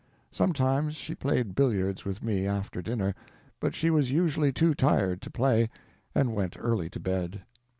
Sometimes 0.31 0.95
she 0.95 1.13
played 1.13 1.53
billiards 1.53 2.05
with 2.05 2.23
me 2.23 2.47
after 2.47 2.81
dinner, 2.81 3.13
but 3.59 3.75
she 3.75 3.91
was 3.91 4.09
usually 4.09 4.51
too 4.51 4.73
tired 4.73 5.21
to 5.21 5.29
play, 5.29 5.69
and 6.15 6.33
went 6.33 6.57
early 6.59 6.89
to 6.89 6.99
bed. 6.99 7.43